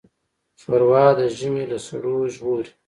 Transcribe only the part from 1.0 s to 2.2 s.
د ژمي له سړو